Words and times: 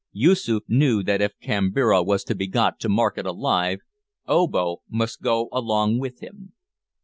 Yoosoof 0.13 0.63
knew 0.67 1.03
that 1.03 1.21
if 1.21 1.37
Kambira 1.39 2.01
was 2.01 2.23
to 2.23 2.33
be 2.33 2.47
got 2.47 2.79
to 2.79 2.89
market 2.89 3.27
alive, 3.27 3.81
Obo 4.25 4.77
must 4.89 5.21
go 5.21 5.47
along 5.51 5.99
with 5.99 6.21
him. 6.21 6.53